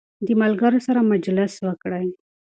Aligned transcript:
د 0.25 0.27
ملګرو 0.41 0.79
سره 0.87 0.99
مجلس 1.11 1.53
وکړئ. 1.67 2.07